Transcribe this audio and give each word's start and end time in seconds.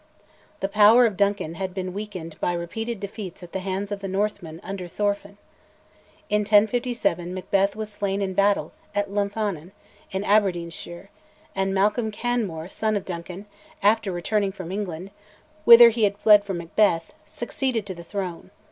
The 0.61 0.67
power 0.67 1.05
of 1.05 1.15
Duncan 1.15 1.53
had 1.53 1.75
been 1.75 1.93
weakened 1.93 2.35
by 2.41 2.53
repeated 2.53 2.99
defeats 2.99 3.43
at 3.43 3.51
the 3.53 3.59
hands 3.59 3.91
of 3.91 3.99
the 3.99 4.07
Northmen 4.07 4.59
under 4.63 4.87
Thorfinn. 4.87 5.37
In 6.27 6.39
1057 6.39 7.31
Macbeth 7.31 7.75
was 7.75 7.91
slain 7.91 8.19
in 8.19 8.33
battle 8.33 8.71
at 8.95 9.11
Lumphanan, 9.11 9.73
in 10.09 10.23
Aberdeenshire, 10.23 11.11
and 11.53 11.71
Malcolm 11.71 12.09
Canmore, 12.09 12.67
son 12.67 12.97
of 12.97 13.05
Duncan, 13.05 13.45
after 13.83 14.11
returning 14.11 14.51
from 14.51 14.71
England, 14.71 15.11
whither 15.65 15.89
he 15.91 16.01
had 16.05 16.17
fled 16.17 16.45
from 16.45 16.57
Macbeth, 16.57 17.13
succeeded 17.23 17.85
to 17.85 17.93
the 17.93 18.03
throne. 18.03 18.49